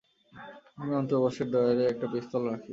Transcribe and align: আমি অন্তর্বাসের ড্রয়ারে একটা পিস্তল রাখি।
আমি 0.77 0.91
অন্তর্বাসের 0.99 1.47
ড্রয়ারে 1.51 1.83
একটা 1.87 2.05
পিস্তল 2.13 2.41
রাখি। 2.49 2.69